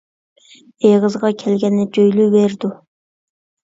[0.91, 2.73] ئېغىزىغا كەلگەننى جۆيلۈۋېرىدۇ.